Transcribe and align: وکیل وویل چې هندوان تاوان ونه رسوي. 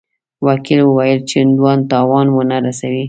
وکیل 0.47 0.79
وویل 0.85 1.19
چې 1.29 1.35
هندوان 1.41 1.79
تاوان 1.91 2.27
ونه 2.31 2.57
رسوي. 2.65 2.99